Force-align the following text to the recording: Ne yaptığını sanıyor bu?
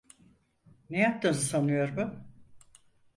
Ne 0.89 0.99
yaptığını 0.99 1.33
sanıyor 1.33 1.97
bu? 1.97 2.15